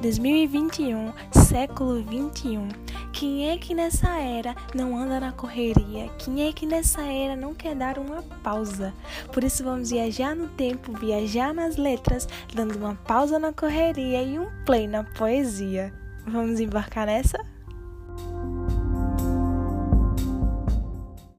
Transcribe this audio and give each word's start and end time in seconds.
2021, 0.00 1.12
século 1.30 2.02
21. 2.02 2.68
Quem 3.12 3.50
é 3.50 3.58
que 3.58 3.74
nessa 3.74 4.08
era 4.18 4.54
não 4.74 4.96
anda 4.96 5.20
na 5.20 5.30
correria? 5.30 6.08
Quem 6.16 6.48
é 6.48 6.52
que 6.52 6.64
nessa 6.64 7.02
era 7.02 7.36
não 7.36 7.52
quer 7.52 7.74
dar 7.74 7.98
uma 7.98 8.22
pausa? 8.42 8.94
Por 9.30 9.44
isso 9.44 9.62
vamos 9.62 9.90
viajar 9.90 10.34
no 10.34 10.48
tempo, 10.48 10.96
viajar 10.98 11.52
nas 11.52 11.76
letras, 11.76 12.26
dando 12.54 12.76
uma 12.76 12.94
pausa 12.94 13.38
na 13.38 13.52
correria 13.52 14.22
e 14.22 14.38
um 14.38 14.48
play 14.64 14.88
na 14.88 15.04
poesia. 15.04 15.92
Vamos 16.26 16.60
embarcar 16.60 17.04
nessa? 17.04 17.38